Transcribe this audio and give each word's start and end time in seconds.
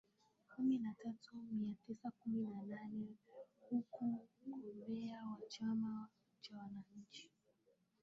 kumi 0.49 0.77
na 0.79 0.93
tatu 1.03 1.35
mia 1.51 1.73
tisa 1.85 2.11
kumi 2.19 2.43
na 2.47 2.61
nane 2.61 3.07
huku 3.69 4.19
mgombea 4.45 5.23
wa 5.23 5.47
Chama 5.49 6.07
cha 6.41 6.57
wananchi 6.57 7.31